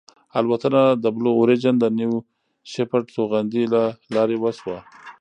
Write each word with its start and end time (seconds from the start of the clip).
الوتنه 0.39 0.81
د 1.03 1.05
بلو 1.15 1.31
اوریجن 1.39 1.75
د 1.79 1.85
نیو 1.99 2.13
شیپرډ 2.71 3.05
توغندي 3.15 3.63
له 3.73 3.83
لارې 4.15 4.37
وشوه. 4.39 4.77